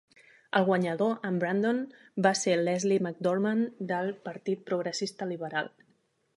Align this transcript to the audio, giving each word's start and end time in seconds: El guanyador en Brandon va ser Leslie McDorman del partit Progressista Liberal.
El 0.59 0.63
guanyador 0.69 1.11
en 1.29 1.37
Brandon 1.43 1.81
va 2.27 2.33
ser 2.41 2.57
Leslie 2.63 3.03
McDorman 3.05 3.63
del 3.95 4.13
partit 4.31 4.67
Progressista 4.73 5.33
Liberal. 5.37 5.75